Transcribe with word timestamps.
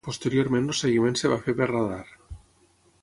Posteriorment 0.07 0.69
el 0.73 0.77
seguiment 0.79 1.19
es 1.19 1.25
va 1.35 1.39
fer 1.49 1.55
per 1.61 1.71
radar. 1.73 2.03